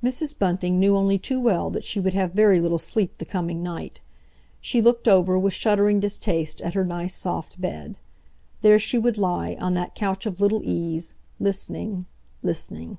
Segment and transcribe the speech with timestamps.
[0.00, 0.38] Mrs.
[0.38, 4.00] Bunting knew only too well that she would have very little sleep the coming night.
[4.60, 7.98] She looked over, with shuddering distaste, at her nice, soft bed.
[8.62, 12.98] There she would lie, on that couch of little ease, listening—listening.